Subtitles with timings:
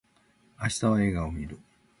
[0.59, 1.59] 明日は映画を見る